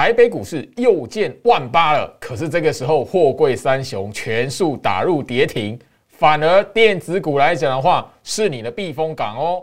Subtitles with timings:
[0.00, 9.62] 台北股市又见万八了，可是这个时候货柜三雄全数打入跌停，反而电子股来讲的话，是你的避风港哦。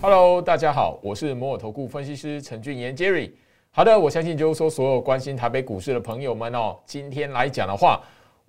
[0.00, 3.30] Hello，大家好，我是摩尔投顾分析师陈俊言 Jerry。
[3.70, 8.02] 好的，我相信就是说，所有关心台北股市的朋友们哦，今天来讲的话，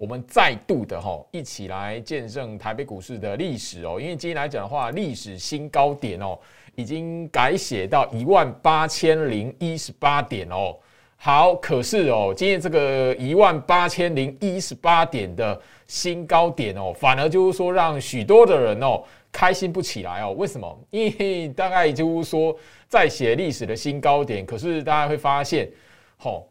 [0.04, 4.02] 我们再度的哈，一起来见证台北股市的历史哦。
[4.02, 6.38] 因为今天来讲的话，历史新高点哦，
[6.75, 10.75] 已经改写到一万八千零一十八点哦。
[11.16, 19.02] 好，可是哦，今天这个一万八千零一十八点的新高点哦，反而就是说，让许多的人哦。
[19.31, 20.33] 开心不起来哦？
[20.33, 20.80] 为什么？
[20.89, 22.53] 因为大概就是说，
[22.89, 25.72] 在写历史的新高点，可是大家会发现，
[26.17, 26.45] 吼，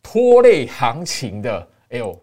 [0.00, 2.16] 拖累行情的，哎呦。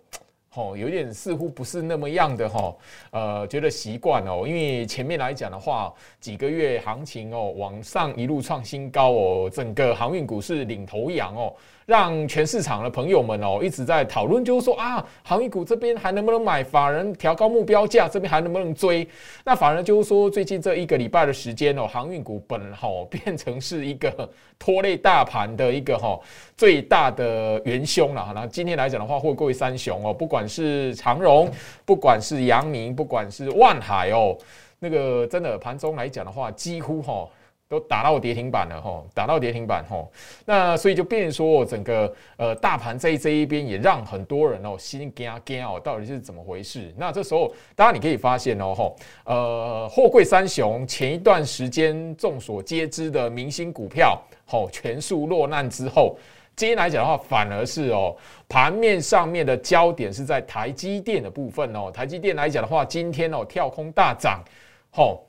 [0.54, 2.76] 哦，有点似乎不是那么样的哈，
[3.12, 11.54] 呃，觉得习惯哦，因为前面来讲的话，几个月行情哦，往上一路创新高哦，整个航运股是领头羊哦，
[11.86, 16.64] 让全市场的朋友们哦一直在讨论，就是说啊，航运股这边还能不能买？
[16.64, 19.08] 法人调高目标价，这边还能不能追？
[19.44, 26.20] 那法人就是说，最近这一个礼拜的时间哦，航运股本哈变成是一个拖累大盘的一个哈
[26.56, 28.32] 最大的元凶了。
[28.36, 30.48] 那今天来讲的话，或各位三雄哦，不管。
[30.52, 31.50] 是长荣，
[31.86, 34.36] 不管是阳明，不管是万海哦，
[34.80, 37.26] 那个真的盘中来讲的话，几乎哈
[37.72, 40.06] 都打到跌停板了哈，打到跌停板哈。
[40.44, 46.94] 那所以就变说，整个呃大盘在这一边也让很多人哦心惊惊哦，到底是怎么回事？
[46.98, 56.18] 那这时候当然你可以发现哦哈，呃货柜三雄前一段时间众所皆知的明星股票哦全数落难之后。
[56.54, 58.14] 今天来讲的话，反而是哦，
[58.50, 61.90] 盘面上面的焦点是在台积电的部分哦。
[61.90, 64.44] 台积电来讲的话，今天哦跳空大涨，
[64.92, 65.26] 吼，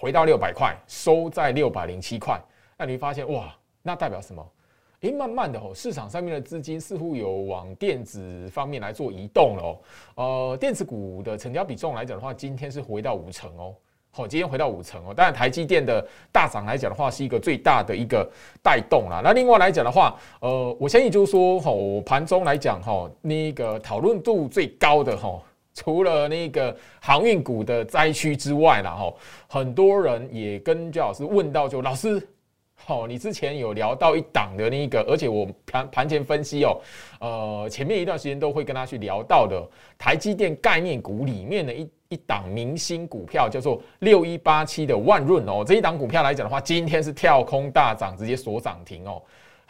[0.00, 2.40] 回到六百块，收在六百零七块。
[2.78, 4.42] 那你会发现哇，那代表什么？
[5.02, 9.78] 诶，慢慢的哦，市场上面的资金似乎有往电子方面来做移动了哦。
[10.14, 13.74] 呃，电子股的成交比重来讲的话，今天是回到五成哦。
[14.10, 15.12] 好，今天回到五成哦。
[15.14, 16.02] 当然，台积电的
[16.32, 18.26] 大涨来讲的话，是一个最大的一个
[18.62, 19.20] 带动啦。
[19.22, 21.70] 那另外来讲的话，呃，我相信就是说，哈，
[22.06, 25.40] 盘中来讲，哈，那个讨论度最高的哈，
[25.74, 29.14] 除了那个航运股的灾区之外啦，哈，
[29.48, 32.26] 很多人也跟焦老师问到，就老师，
[32.74, 36.80] 好，你之前有聊到一档的那个，而且我盘盘前分析哦，
[37.20, 39.62] 呃，前面一段时间都会跟他去聊到的
[39.98, 41.88] 台积电概念股里面的一。
[42.10, 49.22] 一档明星股票叫做六一八七的万润哦，这一档股票来讲的话，今天是跳空大涨，直接锁涨停哦。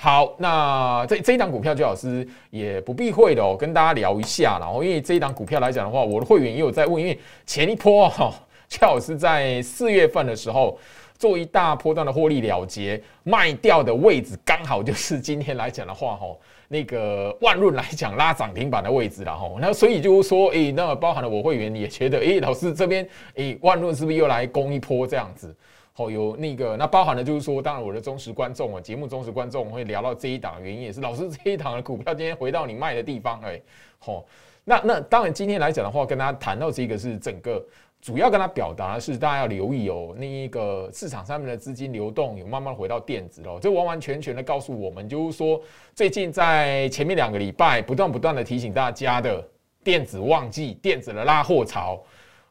[0.02, 4.56] 好，那这这一档股票，周老师也不避讳的哦，跟大家聊一下。
[4.58, 8.32] 然后，因为这一档股票来讲的话，我的会员也有在问，因为前一波哈，
[8.66, 10.78] 周老师在四月份的时候
[11.18, 16.28] 做一大波段的获利了结，卖掉的位置刚好就是今天来讲的话，哈。
[16.68, 25.54] 那个万润来讲拉涨停板的位置了哈，那所以就是说，诶，那包含了我会员也觉得，诶，老师这边，诶，万润是不是又来攻一波这样子？
[26.00, 33.60] 哦，有那个，那包含了就是说，当然我的忠实观众啊，节目忠实观众会聊到这一档的原因也是，老师 这一档的股票今天回到你卖的地方，哎，
[33.98, 34.24] 好，
[34.64, 37.64] 那那当然今天来讲的话，跟大家谈到这个是整个。
[38.02, 45.60] 主要跟他表达的是，大家要留意哦，那一个市场上面的资金流动有慢慢回到电子了，这完完全全的告诉我们，就是说
[45.94, 49.46] 最近在前面两个礼拜不断不断的提醒大家的
[49.84, 52.02] 电子旺季、电子的拉货潮，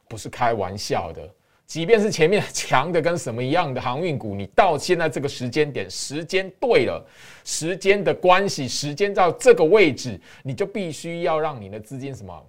[0.08, 1.28] 不是开玩笑的。
[1.70, 7.06] 即便是前面强的跟什么一样的航运股，你到现在这个时间点，时间对了，
[7.46, 12.44] 时间的关系，时间到这个位置，你就必须要让你的资金什么？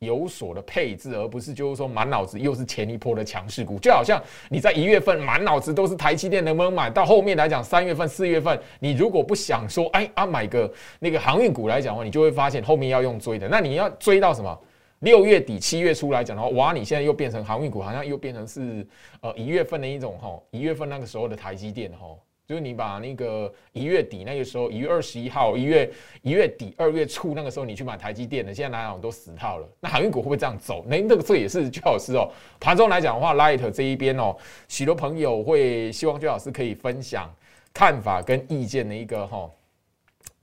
[0.00, 14.60] 有所的配置，而不是就是说满脑子又是前一波的强势股，就好像你在一月份满脑子都是台积电，能不能买到后面来讲，三月份、四月份，你如果不想说，哎啊买个那个航运股来讲的话，你就会发现后面要用追的，那你要追到什么？
[15.02, 18.86] 六月底、七月初来讲的话，哇，你现在又变成航运股，好像又变成是
[19.20, 22.16] 呃一月份的一种哈，一月份那个时候的台积电哈。
[22.44, 25.90] 就是你把那个一月底那个时候，一月二十一号，一月
[26.22, 29.66] 一月底二月初那个时候，你去买台积电的，现在哪种都死套了。
[29.80, 30.84] 那航运股会不会这样走？
[30.86, 32.28] 那那个这也是居老师哦。
[32.60, 34.36] 盘中来讲的话，Light 这一边哦，
[34.68, 37.32] 许多朋友会希望居老师可以分享
[37.72, 39.48] 看法跟意见的一个哈，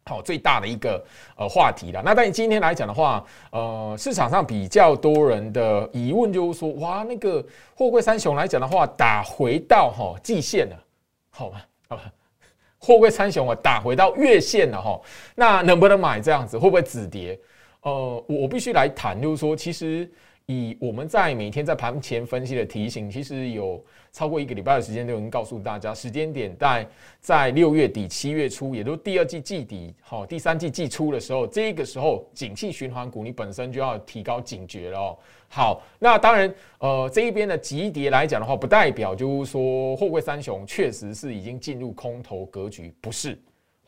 [0.06, 1.04] 好最大的一个
[1.36, 2.02] 呃话题了。
[2.04, 10.84] 那但今天来讲的话，呃，市场上比较多人的疑问就是说，哇，那个货柜三雄来讲的话，打回到哈季线了，
[11.30, 11.62] 好吗？
[11.90, 12.02] 啊，
[12.80, 15.00] 货柜三雄啊，打回到月线了哈，
[15.36, 16.58] 那能不能买这样子？
[16.58, 17.40] 会不会止跌？
[17.82, 17.92] 呃，
[18.28, 20.10] 我我必须来谈，就是说，其实
[20.48, 26.88] 以我们在每天在盘前分析的提醒，其实有超过一个礼拜的时间，就已经告诉大家，时间点在
[27.20, 35.18] 在六月底七月初，也就是第二季季底，好，第三季季初的时候，这个时候景气循环股，你本身就要提高警觉了。
[35.48, 43.38] 好，那当然，呃，这一边的急跌来讲的话，不代表就是说货柜三雄确实是已经进入空头格局，不是。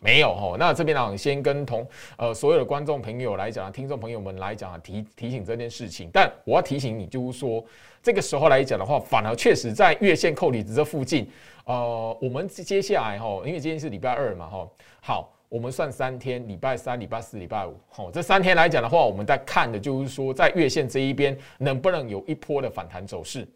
[0.04, 1.88] 没有哈，那这边呢，先跟同
[2.18, 6.10] 呃所有的观众朋友来讲，听众朋友们来讲啊提提醒这件事情。
[6.12, 7.64] 但我要提醒你，就是说
[8.02, 11.30] 这个时候来讲的话，反而确实在月线扣离子这附近，
[11.66, 14.68] 呃，我们接下来哈，因为今天是礼拜二嘛哈，
[15.02, 23.48] 好，我们算三天，礼拜三、礼拜四、礼拜五，好，这三天来讲的话，我们在看的就是说，在月线这一边能不能有一波的反弹走势。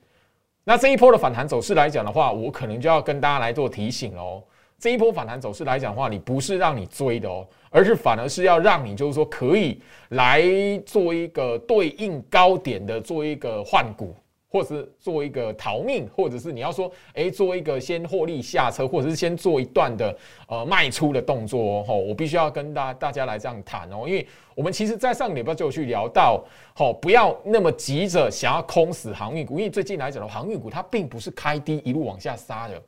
[0.63, 4.43] 那这一波的反弹走势来讲的话，我可能就要跟大家来做提醒喽。
[4.77, 10.43] 这一波反弹走势来讲的话，你不是让你追的哦，而是反而是要让你就是说可以来
[10.85, 14.13] 做一个对应高点的做一个换股，
[14.49, 20.15] 或是做一个逃命，或者是你要说哎做一个先获利下车，或者是先做一段的
[20.47, 21.95] 呃卖出的动作哦。
[21.95, 26.43] 我必须要跟大大家来这样谈哦，因为我们其实在上个礼拜就有去聊到，
[26.77, 32.79] 哦不要那么急着想要空死航运股，因为最近来讲的航运股它并不是开低一路往下杀的。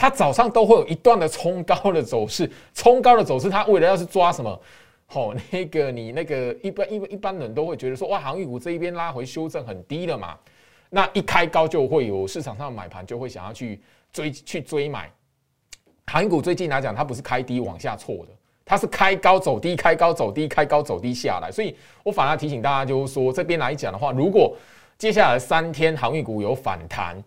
[0.00, 4.60] 它早上都会有一段的冲高的走势， 冲高的走势，它为了要是抓什么，
[5.12, 10.38] 哦，那个你那个一般一一般人都会觉得说，哇，航运股这一边拉回修正很低了嘛，
[10.88, 13.80] 那一开高就会有市场上买盘就会想要去
[14.12, 15.10] 追去追买，
[16.06, 18.28] 航运股最近来讲，它不是开低往下挫的，
[18.64, 24.56] 它是开高走低，开高走低，开高走低下来，所以我反而提醒大家，就是说这边来讲的话，如果
[24.96, 27.20] 接下来三天航运股有反弹。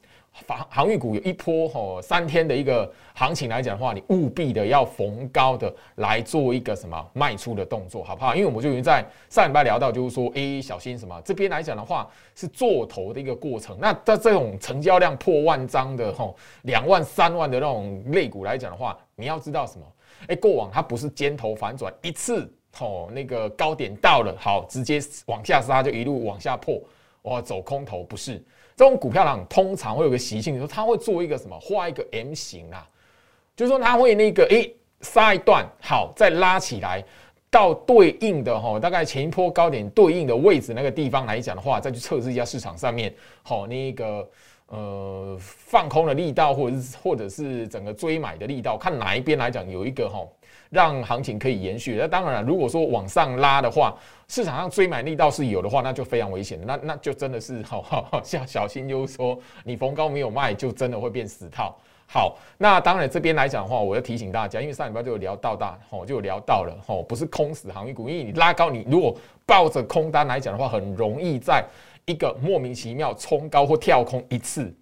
[0.48, 8.34] 航航运股有一波吼三天的一个行情来讲的话，你务必的要逢高的来做一个什么卖出的动作，好不好？
[8.34, 11.22] 因为我们就已经在上礼拜聊到，就是说，哎，小心什么？
[11.26, 13.78] 这边来讲的话是做头的一个过程。
[13.80, 19.86] 那在这种成交量破万张的吼两万三万的那种类股来讲的话，你要知道什么？
[20.28, 26.82] 哎，过往它不是尖头反转一次吼那个高点到了，好直接往下杀就一路往下破，
[27.24, 28.42] 哇，走空头不是。
[28.76, 32.88] 这种股票呢，通常会有个习性，就是它会做一个什么，画一个 M 型啊，
[33.56, 37.04] 就是说它会那个诶杀一段，好再拉起来
[37.50, 43.14] 到对应的哈，大概前一波高点对应的位置那个地方来讲的话，再去测试一下市场上面
[43.44, 44.28] 好那个
[44.68, 50.26] 呃放空的力道，或者是或者是整个追买的力道，看哪一边来讲有一个哈。
[50.72, 51.98] 让行情可以延续。
[51.98, 53.94] 那当然，如果说往上拉的话，
[54.28, 56.60] 市场上追买力道是有的话，那就非常危险。
[56.66, 61.78] 那那就真的是好好要小心，就是说你逢高没有卖，就真的会变死套。
[62.08, 69.16] 好，那当然这边来讲的话，我要提醒大家，因为上礼拜就有聊到大，吼就有聊到了，吼不是空死航运股，因为你拉高，你如果
[69.46, 71.64] 抱着空单来讲的话，很容易在
[72.06, 74.74] 一个莫名其妙冲高或跳空一次，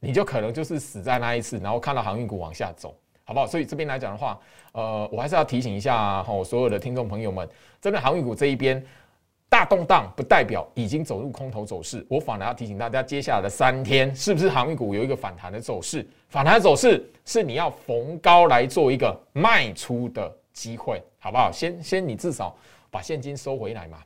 [0.00, 2.94] 你就可能就是死在那一次，然后看到航运股往下走。
[3.28, 3.46] 好不好？
[3.46, 4.40] 所以这边来讲的话，
[4.72, 7.46] 呃，我还是要提醒一下哈，所有的听众朋友们，
[7.78, 8.82] 真的航运股这一边
[9.50, 12.02] 大动荡，不代表已经走入空头走势。
[12.08, 16.08] 我反而要提醒大家，接下来的三天是不是航运股有一个反弹的走势？
[16.30, 21.52] 反弹走势是你要逢高来做一个卖出的机会，好不好？
[21.52, 22.56] 先先你至少
[22.90, 23.98] 把现金收回来嘛，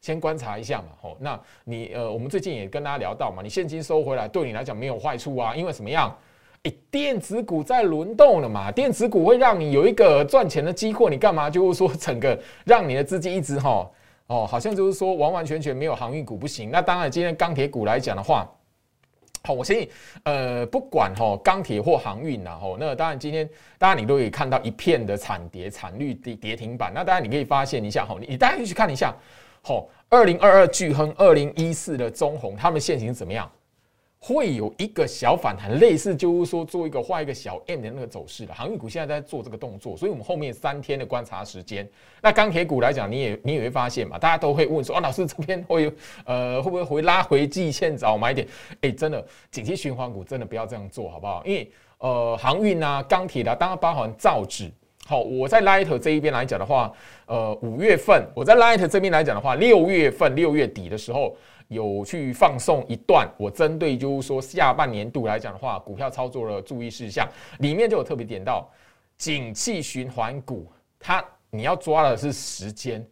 [0.00, 0.86] 先观察一下嘛。
[1.02, 6.16] 吼，那你呃，我们最近也跟大家聊到嘛，你现金收回来对你来讲没有坏处啊，因为什么样？
[6.90, 8.70] 电子股在轮动了嘛？
[8.72, 13.90] 电子股会让你有一个赚钱的机会，你干嘛就是说整个让你的资金一直哈
[14.28, 16.70] 哦，好像就是说完完全全没有航运股不行。
[16.70, 18.50] 那当然，今天钢铁股来讲的话，
[19.42, 19.86] 好，我相信
[20.22, 26.90] 呃，不管哈钢铁或航运呐，吼，那当然今天当然你都可以看到一片的惨跌，惨绿跌跌停板。
[26.94, 29.14] 那当然你可以发现一下哈，你你大家可以去看一下，
[29.60, 33.50] 好，二零二二巨亨，二零一四的中红，他们现行怎么样？
[34.26, 41.86] 会有一个小反弹，类似就是说做一个画一个小 M 的那个走势的航运股现在在做这个动作，所以我们后面三天的观察时间。
[42.22, 45.92] 那钢铁股来讲，你也你也会发现嘛，大家都会问说啊，老师这边会
[46.24, 48.48] 呃会不会回拉回季线早买点？
[48.80, 51.42] 哎，真的，景气循环股真的不要这样做好不好？
[51.44, 54.70] 因为呃航运啊、钢铁的，当然包含造纸。
[55.06, 56.92] 好，我在 Light 这一边来讲的话，
[57.26, 61.36] 呃五月份我在 Light 这边来讲的话，六月份六月底的时候。
[61.68, 67.26] 有去放送一段，我针对就是说下半年度来讲的话，股票操作的注意事项，
[67.60, 68.70] 里面就有特别点到，
[69.16, 70.70] 景气循环股，
[71.00, 73.04] 它你要抓的是时间，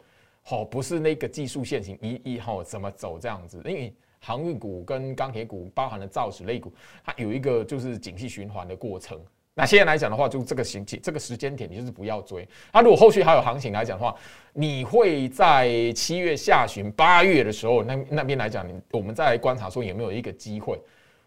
[0.42, 6.70] 好，不是那个技术线型一一号怎么走这样子，因为航运股跟钢铁股包含了造纸类股，
[7.02, 9.18] 它有一个就是景气循环的过程。
[9.54, 12.48] 那现在来讲的话，就这个行情这个时间点，你就是不要追。
[12.72, 14.14] 那如果后续还有行情来讲的话，
[14.54, 20.80] 你会在七月下旬、八月的时候，那那边来讲，你我们再来观察说有没有一个机会。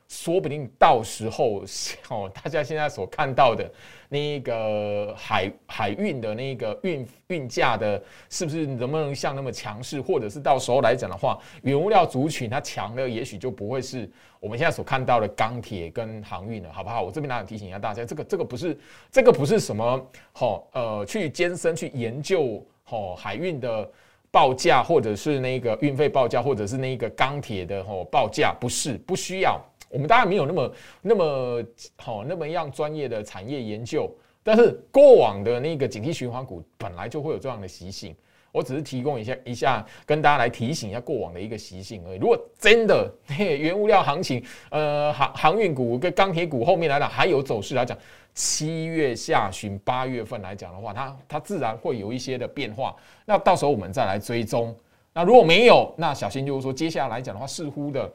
[0.08, 1.64] 说不定到时候
[2.10, 3.70] 哦，大家现在所看到的
[4.08, 10.00] 那个海海运的那个运运价的，是不是能不能像那么强势？
[10.00, 14.10] 或者是到时候来讲的话，原物料族群它强的，也许就不会是
[14.40, 17.02] 我们现在所看到的钢铁跟航运了，好不好？
[17.02, 18.78] 我这边来提醒一下大家，这个这个不是
[19.12, 23.90] 这个不是什么好呃去艰深去研究哦海运的
[24.30, 29.60] 报价，或者是那个运费报价，或者是那个钢铁的哦报价，不是不需要。
[29.90, 31.64] 我们当然没有那么那么
[31.96, 34.10] 好那么样专业的产业研究，
[34.44, 38.16] 但是过往的那个景气循环股本来就会有这样的习性。
[38.52, 42.18] 我只是提供一下一下，跟大家来提醒一下过往的一个习性而已。
[42.18, 47.98] 如果真的原物料行情，呃航航运股跟钢铁股后面来讲还有走势来讲，
[48.34, 52.96] 七月下旬八月份来讲的话，它它自然会有一些的变化。
[53.26, 54.74] 那到时候我们再来追踪。
[55.14, 58.10] 那如果没有，那小心就是说接下来讲的话，似乎的。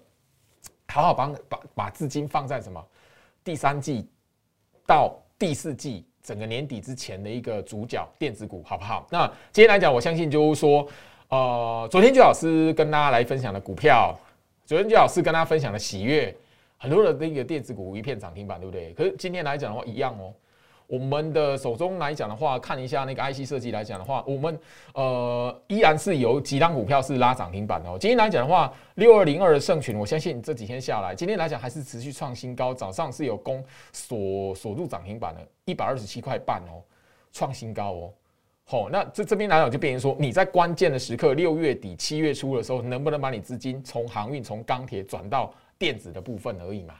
[0.91, 2.85] 好好把把把资金放在什么
[3.45, 4.07] 第三季
[4.87, 9.07] 到第四季整个年底之前的一个主角电子股，好不好？
[9.11, 10.87] 那今天来讲，我相信就是说，
[11.29, 14.15] 呃，昨天就老师跟大家来分享的股票，
[14.67, 16.37] 昨天就老师跟大家分享的喜悦，
[16.77, 18.93] 很多的那个电子股一片涨停板，对不对？
[18.93, 20.35] 可是今天来讲的话，一样哦。
[20.91, 24.59] 我们的手中来讲的话，看一下那个 IC 设计来讲的话，我们
[24.93, 27.97] 呃依然是有几档股票是拉涨停板的哦。
[27.97, 32.75] 今天来讲的话，六二零二的盛群，我相信这几天下来，今天来讲还是持续创新高。
[32.75, 36.83] 早上是有攻锁锁住涨停板的，一百二十七块半哦，
[37.31, 38.13] 创新高哦。
[38.65, 46.95] 好，那这这边来讲就变成说，你在关键的时刻，六月底七月初的时候，能不能把你资金从航运、从钢铁转到电子的部分而已嘛？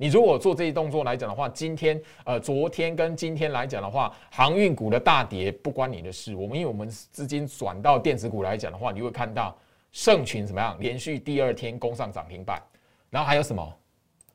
[0.00, 6.34] 你如果做这些动作来讲的话，今天呃，昨天跟今天来讲的话，航运股的大跌不关你的事。
[6.34, 9.54] 我们因为我们资金转到电子股来讲的话，你会看到
[9.92, 12.62] 盛群怎么样，连续第二天攻上涨停板。
[13.10, 13.76] 然后还有什么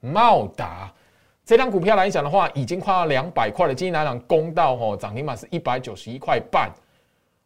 [0.02, 0.94] 茂达
[1.44, 3.74] 这张股票来讲的话，已经快要两百块了。
[3.74, 6.72] 今天来讲攻到哦涨停板是一百九十一块半，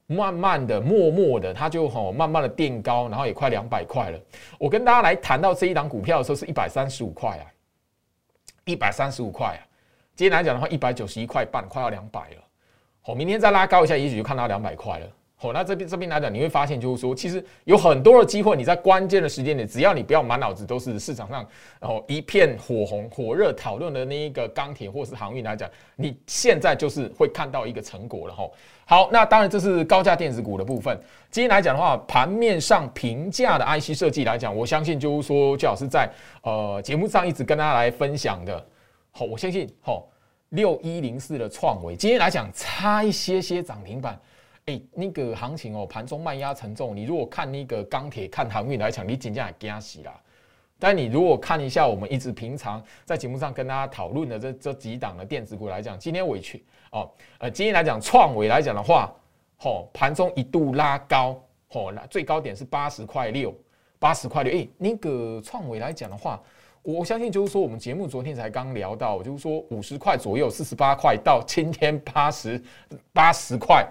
[0.07, 4.19] 慢慢的、默默的，它就吼慢慢的垫高，然后也快两百块了。
[4.57, 7.47] 我跟大家来谈到这一档股票的时候，是一百三十五块啊。
[8.69, 9.61] 一百三十五块啊，
[10.15, 12.43] 今天来讲的话，一百九十一块半，快要两百了。
[13.01, 15.07] 好，明天再拉高一下，也许就看到两百块了。
[15.41, 21.47] 好，那这边这边来讲，你会发现就是说，其实有很多的机会，你在关键的时间点，只要你不要满脑子都是市场上
[21.79, 28.43] 然后一片火红火热讨论的那一个钢铁或是航运来讲，你现在就是会看到一个成果了哈。
[28.83, 30.99] 好，那当然这是高价电子股的部分。
[31.31, 38.61] 今天来讲的话，盘面上平价的 IC 设计来讲，我相信就是说，最好是在呃节目上一直跟大家来分享的。
[39.11, 40.05] 好，我相信好
[40.49, 44.19] 六一零四的创维，今天来讲差一些些涨停板。
[44.65, 46.95] 哎，那个行情哦，盘中卖压沉重。
[46.95, 50.13] 你如果看那个钢铁、看航运来讲，你紧张也惊死啦。
[50.81, 59.13] 但你如果看一下我们一直平常在节目上跟大家讨论的这这几档的电子股来讲，今天委屈哦，呃，今天来讲创维来讲的话，
[59.57, 61.37] 吼，盘中一度拉高，
[61.67, 63.53] 吼，那最高点是八十块六，
[63.99, 64.57] 八十块六。
[64.57, 66.41] 哎，那个创维来讲的话，
[66.81, 72.63] 我相信就是说，我们节目昨天才刚聊到，就是说五十块左右，四十八块到今天八十
[73.11, 73.85] 八十块。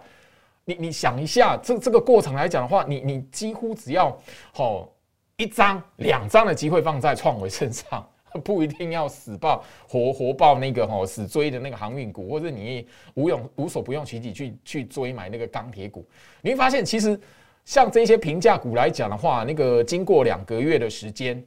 [0.69, 4.15] 你你想一下，这这个过程来讲的话，你你几乎只要
[4.53, 4.95] 吼
[5.39, 8.07] 一张两张的机会放在创维身上，
[8.45, 16.07] 不一定要死抱活活抱那个吼死追的那个航运股，或者你无用无所不用其极去去追买那个钢铁股，
[16.43, 17.19] 你会发现其实
[17.65, 21.43] 像这些平价股来讲的话，那个经过两个月的时间，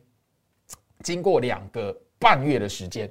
[1.04, 3.08] 经过两个半月的时间，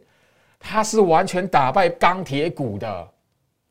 [0.59, 3.09] 它是完全打败钢铁股的。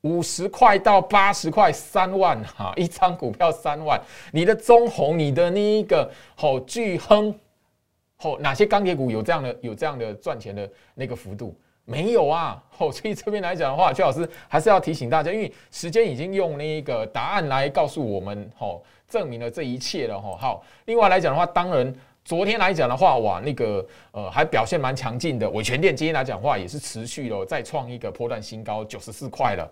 [0.02, 4.00] 五十块到八十块，三万哈， 一张股票三万。
[4.32, 7.34] 你的中红，你的那一个好巨亨，
[8.18, 11.54] 吼哪些钢铁股有这样的有这样的赚钱的那个幅度？
[11.86, 12.64] 没有啊。
[12.72, 20.36] 吼，所以这边来讲的话，邱老师还是要提醒大家，因为时间已经用那个答案来告诉我们，吼证明了这一切了吼。
[20.36, 21.94] 好，另外来讲的话，当然
[22.30, 25.50] 昨天来讲的话，哇，那个呃还表现蛮强劲的。
[25.50, 29.68] 伟全店今天来讲话也是持续了再创一个破断新高，九十四块了。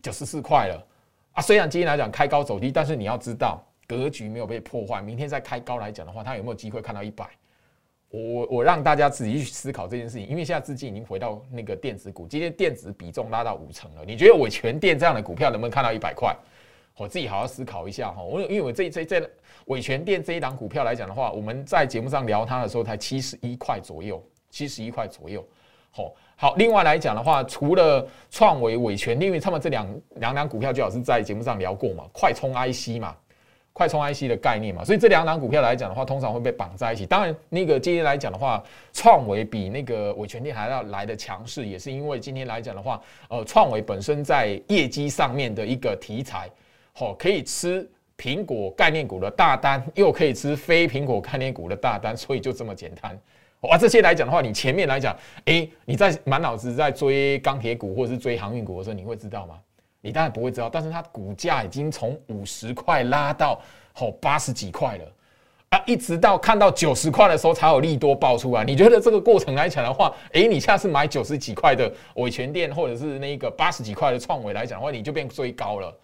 [0.00, 0.86] 九十四块了
[1.34, 1.42] 啊！
[1.42, 5.02] 虽然今天来讲开高走低，但是你要知道格局没有被破坏。
[5.02, 7.28] 明天再开高来讲的话，它有没有机会看到一百？
[8.08, 14.02] 我我让大家自己去思考这件事情，因为现在资金已经回到那个电子股，今天电子比重拉到五成了。
[14.06, 16.34] 你觉得我全电这样的股票能不能看到一百块？
[16.98, 18.22] 我自己好好思考一下哈。
[18.22, 19.30] 我因为我这这这
[19.66, 25.46] 伟权电这一档股票来讲的话，我们在节目上聊它的时候才七十一块左右，七十一块左右。
[25.90, 33.16] 好，好，另外来讲的话，除了创维、伟权，因为他们这两两档股票，最好是在节目上聊过嘛，快充 IC 嘛。
[33.70, 37.06] 快充 IC 的概念嘛，所以这两档股票来讲的话，通常会被绑在一起。
[37.06, 38.60] 当然，那个今天来讲的话，
[38.92, 46.50] 创维比那个伟权电还要来的强势，也是因为今天来讲的话，呃，创维本身在业绩上面的一个题材，
[46.98, 47.88] 好，可以吃
[48.18, 53.16] 苹果概念股的大单，又可以吃非苹果概念股的大单，所以就这么简单。
[53.60, 59.60] 哇，这些来讲的话，你前面来讲，诶，你在满脑子在追钢铁股或者是追航运股的时候，你会知道吗？
[60.00, 63.60] 你当然不会知道，但是它股价已经从五十块拉到
[63.92, 65.04] 好八十几块了
[65.68, 68.64] 啊，一直到看到九十块的时候才有利多爆出来。
[68.64, 75.96] 你觉得这个过程来讲的话，诶，你下次买九十几块的伟全店，或者是那个八十几块的创伟来讲的话，你就变追高了。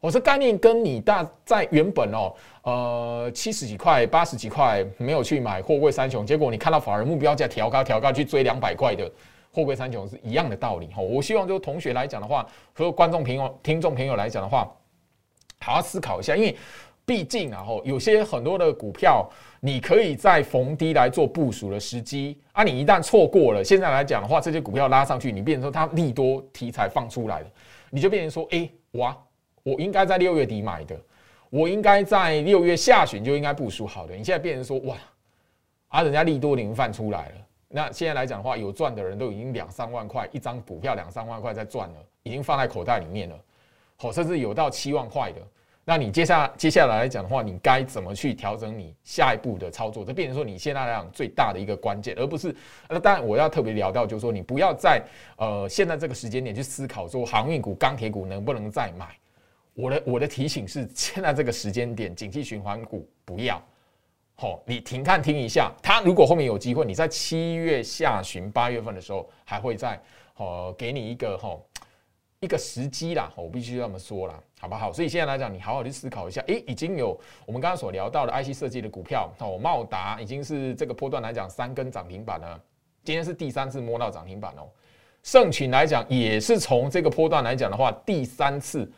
[0.00, 9.10] 我这概念跟你大在原本哦，呃七十几块、八十几块没有去买货柜三雄，结果你看到法人目标价调高调高去追两百块的。
[9.52, 14.72] 货柜三雄是一样的道理哈，我希望就同学来讲的话，和观众朋友、听众朋友来讲的话，
[15.58, 16.56] 好好思考一下，因为
[17.04, 19.28] 毕竟啊，吼有些很多的股票，
[19.58, 27.46] 你可以在逢低来做部署的时机啊，你一旦错过了，现在来讲的话，这些股票拉上去，你变成说它利多题材放出来了，
[27.90, 29.16] 你就变成说，哎哇，
[29.62, 30.98] 我应该在六月底买的，
[31.50, 34.96] 我应该在六月下旬就应该部署好的，你现在变成说，哇，
[35.88, 37.34] 啊，人家利多零放出来了。
[37.68, 43.38] 那现在来讲的话，有赚的人都已经两三万块一张股票，两三万块在赚了，已经放在口袋里面了。
[43.96, 45.40] 好，甚至有到七万块的。
[45.84, 50.04] 那你接下接下来来讲的话，你该怎么去调整你下一步的操作？
[50.04, 52.54] 这变成说你现在来讲最大的一个关键，而不是
[52.88, 55.02] 那当然我要特别聊到，就是说你不要在
[55.36, 59.06] 呃现在这个时间点去思考说航运股、钢铁股能不能再买。
[59.74, 63.62] 我的我的提醒是，现在这个时间点，景气循环股不要。
[64.34, 70.00] 好，你停看听一下，它如果后面有机会，你在七月下旬、八月份的时候，还会再
[70.36, 71.58] 哦给你一个哈
[72.40, 73.30] 一个时机啦。
[73.36, 74.90] 我必须这么说啦，好不好？
[74.92, 76.40] 所以现在来讲，你好好去思考一下。
[76.46, 77.08] 诶，已经有
[77.44, 82.58] 我们刚刚所聊到的 IC 设计的股票，哦，茂达已经是这个波段来讲三根涨停板了，
[83.04, 84.66] 今天是第三次摸到涨停板哦。
[85.22, 88.90] 盛群来讲也是从这个波段来讲的话，第三次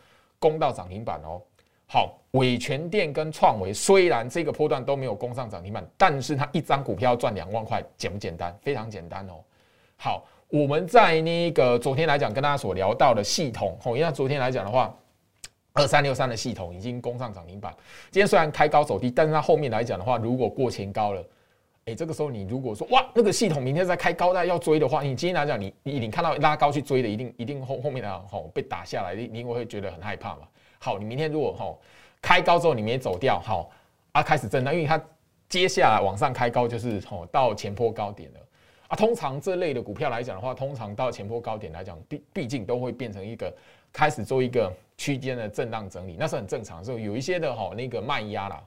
[0.42, 1.40] 攻到涨停板哦。
[1.86, 8.52] 好，伟全电跟创维虽然这个波段都没有攻上涨停板，但是它一张股票赚两万块，简不简单？
[8.60, 9.34] 非常简单哦。
[9.96, 14.92] 好，我们在那个昨天来讲，跟大家所聊到的系统，哦，因为昨天来讲的话，
[15.74, 17.72] 二三六三的系统已经攻上涨停板。
[18.10, 21.22] 今天虽然开高走低，但是它后面来讲的话，如果过前高了，
[21.86, 30.42] 诶，这个时候你如果说哇，那个系统明天再开高带要追的话，你今天来讲，你你你看到拉高去追的，一定一定后后面的吼被打下来，你你会觉得很害怕嘛？
[30.78, 31.74] 好，你明天如果哈
[32.20, 33.68] 开高之后你没走掉，好
[34.12, 35.02] 啊，开始震荡，因为它
[35.48, 38.40] 接下来往上开高就是吼到前坡高点了
[38.86, 38.94] 啊。
[38.94, 43.52] 通常这类的股票来讲的话，通常到前坡高点来讲，毕毕竟都会变成一个
[43.92, 46.84] 开始做一个区间的震荡整理，那是很正常。
[46.84, 48.62] 所以有一些的哈那个卖压啦，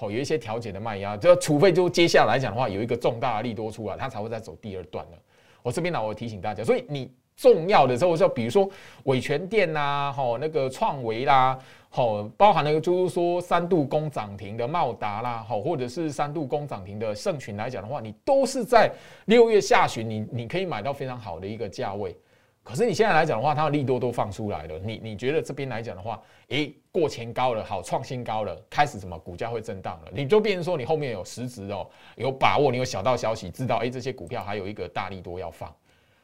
[0.00, 5.18] 好有一些调节的卖压，就除非就接下来讲的话有一个重大的利多出来，它才会再走第二段了。
[5.62, 7.10] 我这边呢，我提醒大家，所以你。
[7.36, 8.68] 重要的时候，就比如说
[9.04, 11.58] 伟权店呐，吼那个创维啦，
[11.88, 18.92] 吼包含那个就是说三度攻涨停的茂达啦，吼或者是三度攻涨停的盛群来讲的话，你都是在
[19.24, 22.14] 六月下旬，你你可以买到非常好的一个价位。
[22.62, 35.74] 可是你现在来讲的话，它的利多都放出来了，你你觉得这边来讲的话，诶过前高了，好创新高了，开始什么股价会震荡了，你就变成说你后面有实质哦，有把握，你有小道消息知道，诶这些股票还有一个大利多要放，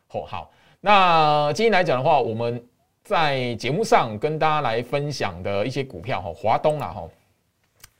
[0.09, 0.51] 吼好。
[0.81, 2.62] 那今天来讲的话，我们
[3.03, 7.09] 在节目上跟大家来分享的一些股票哈，华东啦哈，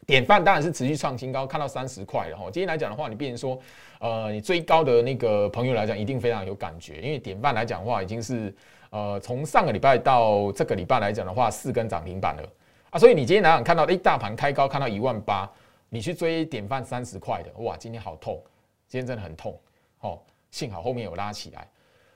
[0.07, 2.45] 典范当然是持续创新高，看到三十块了哈。
[2.53, 3.59] 今天来讲的话，你变成说，
[3.99, 8.55] 呃，你最高的那个朋友来讲，一定非常有感觉，因为典范来讲的话，已经是
[8.91, 12.43] 呃从上个礼拜到这个礼拜来讲的话，四根涨停板了
[12.91, 12.99] 啊。
[12.99, 15.51] 所以你今天来讲看到一大盘开高，看到一万八，
[15.89, 18.43] 你去追典范三十块的，哇，今天好痛，
[18.87, 19.59] 今天真的很痛
[20.01, 20.19] 哦。
[20.51, 21.67] 幸好后面有拉起来。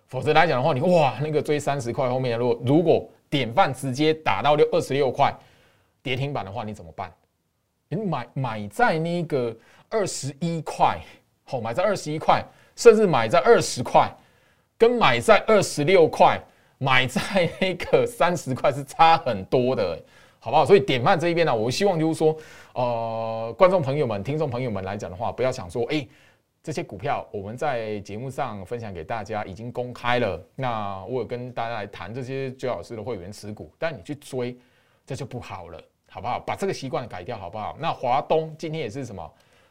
[0.07, 5.33] 否则来讲的话，你哇，那个追三十块后面，如果如果典范直接打到六二十六块
[6.03, 7.13] 跌停板的话，你怎么办？
[7.89, 9.57] 你买买在那个
[9.89, 10.99] 二十一块，
[11.51, 12.45] 好，买在二十一块，
[12.77, 14.09] 甚至买在二十块，
[14.79, 16.41] 跟买在二十六块，
[16.79, 20.01] 买在那个三十块是差很多的，
[20.39, 20.65] 好不好？
[20.65, 22.37] 所以典范这一边呢，我希望就是说，
[22.75, 26.07] 呃，观众朋友们、听众朋友们来讲的话，不要想说，哎。
[26.63, 30.39] 这些股票我们在节目上分享给大家，已经公开了。
[30.55, 34.55] 那我有跟大家来谈这些周老师的会员持股，但你去追，
[35.07, 36.39] 这就不好了，好不好？
[36.39, 37.75] 把这个习惯改掉，好不好？
[37.81, 39.27] 那华东今天也是什么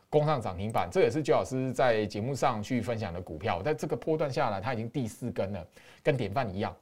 [0.10, 5.68] 攻上涨停板，这也是周老师在节目上去分享的股票，在这个波段下来，它已经第四根了，
[6.02, 6.76] 跟典范一样。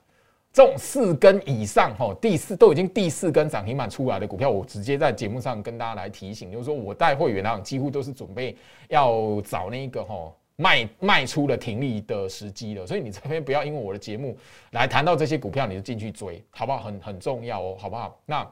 [0.53, 12.87] 这种四根以上，哈，第四都已经第四根涨停板出来的股票，我直接在节目上跟大家来提醒，就是说我带会员啊，几乎都是准备要找那一个哈卖卖出了停利的时机了。
[12.87, 14.35] 所以你这边不要因为我的节目
[14.71, 16.79] 来谈到这些股票，你就进去追，好不好？
[16.79, 18.17] 很很重要哦，好不好？
[18.25, 18.49] 那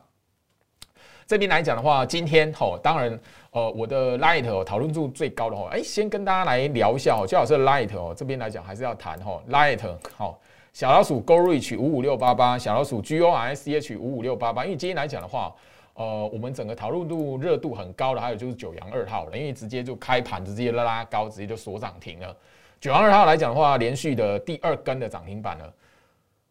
[1.28, 3.20] 这边来讲的话，今天哈，当然
[3.52, 9.80] 呃，我的 light 哦，讨论度最高的话，哎，先跟大家来聊一下哦，最好是 light 哦，这边来讲还是要谈哈，light
[10.16, 10.40] 好。
[10.72, 14.66] 小老鼠 Go Reach 五五六八八，小老鼠 G O R C H 五五六八八。
[14.66, 15.56] 因为今天来讲的话，
[15.94, 22.36] 呃，我们整个讨论度热度很高的，还有就是九阳二号了，因为直接就开盘直接拉高，直接就锁涨停了。
[22.82, 25.74] 九阳二号来讲的话，连续的第二根的涨停板了，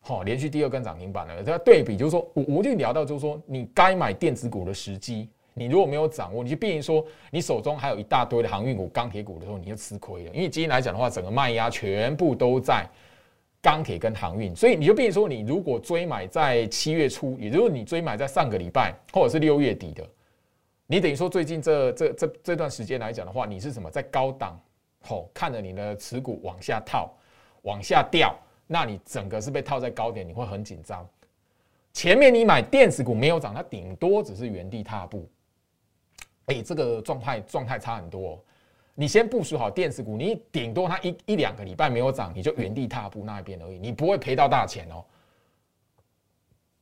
[0.07, 1.43] 好，连续第二根涨停板了。
[1.43, 10.35] 这对比就是说，我我就聊到就是说，你该买电子股的时机，你如果没有掌握，你就变成说，你手中还有一大堆的航运股、钢铁股的时候，你就吃亏了。
[10.35, 12.87] 因为今天来讲的话，整个卖压全部都在。
[13.63, 20.07] 钢铁跟航运，所以你就变说，你如果追买在七月初，也就是你追买在上个礼拜或者是六月底的，
[20.87, 24.61] 你等于说最近这这这这段时间来讲的话，你是什么在高档，
[25.01, 27.11] 吼看着你的持股往下套，
[27.63, 31.07] 往下掉，那你整个是被套在高点，你会很紧张。
[31.93, 35.29] 前面你买电子股没有涨，它顶多只是原地踏步，
[36.47, 38.43] 哎，这个状态状态差很多。
[38.97, 45.05] 你先部署好电子股，你顶多它一一两个礼拜没有涨，你就原地踏步那一边而已，你不会赔到大钱哦。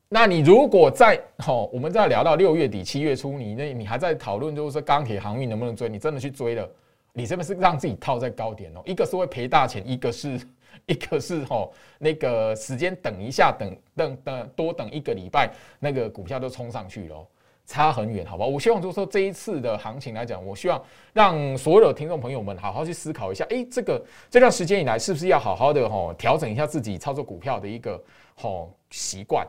[0.09, 5.89] 那你如果在哦，我们再聊到六月底七月初，你那你还在讨论，就是说钢铁航运能不能追？
[5.89, 6.71] 你真的去追了，
[7.15, 8.83] 你这边是让自己套在高点哦。
[8.85, 10.39] 一个是会赔大钱，一个是
[10.87, 17.27] 一个是哦，那个时间等一下，等等等多等一个礼拜，那个股票就冲上去了。
[17.65, 18.45] 差很远，好吧？
[18.45, 20.83] 我希望就是说这一次的行情来讲，我希望
[21.13, 28.03] 让所有听众朋友们好好去思考一下，诶，这个这段时间以来是不是要好好的哈调整一下自己操作股票的一个
[28.35, 29.47] 哈习惯，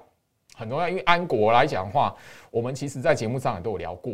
[0.55, 0.87] 很重要。
[0.87, 2.15] 因为安国来讲的话，
[2.51, 4.13] 我们其实在节目上也都有聊过，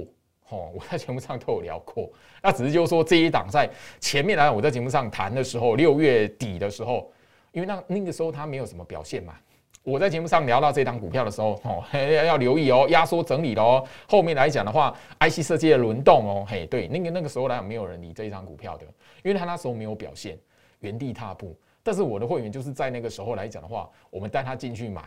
[0.50, 2.10] 哦， 我在节目上都有聊过。
[2.42, 7.12] 那只是就是说这一档在前面来讲，我在节目上谈的时候，六月底的时候，
[7.52, 9.36] 因为那那个时候它没有什么表现嘛。
[9.82, 13.84] 我在节目上聊到这档股票的时候，哦， 要要留意哦，压缩整理喽。
[14.08, 18.86] 后面来讲的话，IC 设计的轮动哦，嘿，对，那个那个时候来讲，没有人理这一张股票的，
[19.24, 20.38] 因为他那时候没有表现，
[20.80, 21.58] 原地踏步。
[21.82, 25.02] 但是我的会员就是在那个时候来讲的话，我们带他进去买，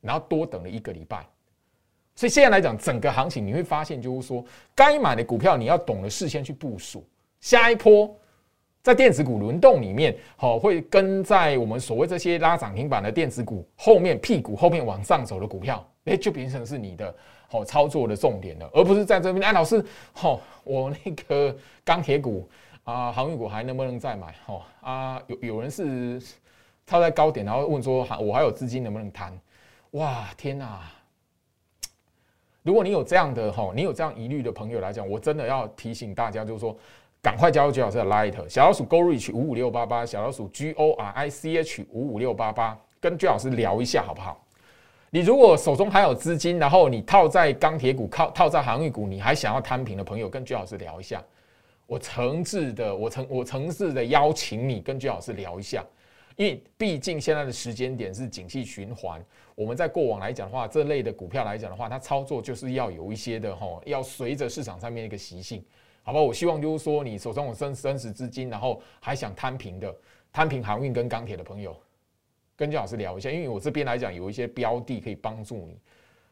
[0.00, 1.26] 然后多等了一个礼拜。
[2.14, 4.44] 所以现在来讲，整个行情你会发现，就是说，
[4.74, 7.04] 该买的股票你要懂得事先去部署，
[7.40, 8.14] 下一波。
[8.82, 17.14] 在电子股轮动里面，好会跟在我们所谓这些拉涨停板的电子股后面屁股后面往上走的股票，哎，就变成是你的
[17.46, 19.44] 好操作的重点了，而不是在这边。
[19.44, 22.48] 哎，老师，好，我那个钢铁股
[22.82, 24.34] 啊，航运股还能不能再买？
[24.44, 26.20] 好啊，有有人是
[26.84, 29.32] 套在高点，然后问说，我还有资金能不能谈？
[29.92, 30.90] 哇，天哪！
[32.62, 36.76] 如果你有这样的哈，你有这样疑虑的朋友来讲，我真的要提醒大家，就是说。
[37.24, 44.44] 赶快加入居老师的 Light 小老鼠 Go Reach 五五六八八，小老鼠 G O R I C H 五五六八八，跟居老师聊一下好不好？
[45.10, 51.22] 你如果手中还有资金，然后你套在钢铁股、靠套在航运股，你还想要摊平的朋友，跟居老师聊一下。
[51.86, 55.84] 我诚挚的，我诚我诚挚的邀请你跟居老师聊一下，
[56.36, 59.22] 因为毕竟现在的时间点是景气循环。
[59.54, 65.62] 我们在过往来讲的话，这类的股票来讲的话，它操作就是要有一些的哈，要随着市场上面一个习性。
[66.02, 69.94] 好吧，我希望就是说，你手中有真真实资金，然后还想摊平的，
[70.32, 71.76] 摊平航运跟钢铁的朋友，
[72.56, 75.78] 跟姜老师聊一下，因为我这边来讲有一些标的可以帮助你。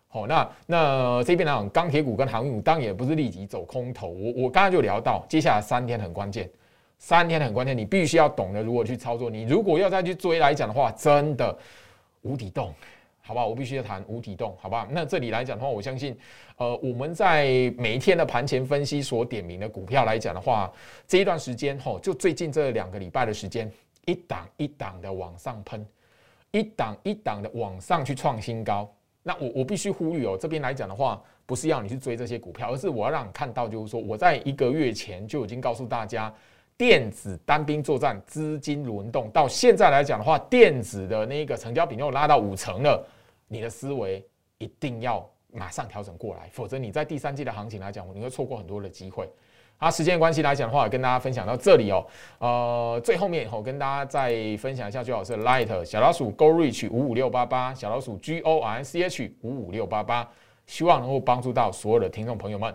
[0.08, 4.08] 好，那那这边来讲，钢铁股跟航运股当然也不是立即走空头。
[4.08, 6.50] 我我刚才就聊到，接下来三天很关键，
[7.00, 9.28] 三天很关键，你必须要懂得如何去操作。
[9.28, 11.58] 你如果要再去追来讲的话，真的
[12.22, 12.72] 无底洞。
[13.22, 13.46] 好不好？
[13.46, 14.88] 我必须要谈无底洞，好不好？
[14.90, 16.18] 那这里来讲的话，我相信，
[16.56, 17.44] 呃，我们在
[17.78, 20.72] 每一天的盘前分析所点名的股票来讲的话，
[21.06, 23.70] 这一段时间吼，就最近这两个礼拜的时间，
[24.04, 25.86] 一档一档的往上喷，
[26.50, 28.92] 一档一档的往上去创新高。
[29.22, 36.34] 那我我必须呼吁哦，这边来讲的话，不是要你去追这些股票，而是我要让你看到，就是说我在一个月前就已经告诉大家。
[36.80, 43.06] 电子单兵作战，资金轮动，到现在来讲的话，电子的那个成交比又拉到五成了，
[43.48, 49.28] 你的思维一定要马上调整过来，否则你在第三季的行情来讲，你会错过很多的机会。
[49.76, 52.06] 啊，时间关系来讲的话，跟大家分享到这里哦。
[52.38, 60.26] 呃，最后面我跟大家再分享一下，最好是 Light 小老鼠 Go Reach 五五六八八，小老鼠 G O R C H 五五六八八，
[60.64, 62.74] 希望能够帮助到所有的听众朋友们。